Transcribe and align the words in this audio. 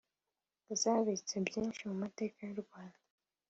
zabitse 0.81 1.35
byinshi 1.47 1.81
ku 1.89 1.95
mateka 2.03 2.37
y’u 2.47 2.59
Rwanda 2.63 2.99